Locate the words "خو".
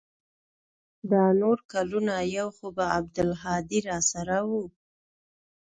2.57-2.67